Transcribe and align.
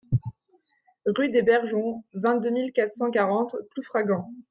Rue 1.05 1.29
des 1.29 1.43
Bergeons, 1.43 2.03
vingt-deux 2.15 2.49
mille 2.49 2.71
quatre 2.73 2.95
cent 2.95 3.11
quarante 3.11 3.55
Ploufragan 3.69 4.33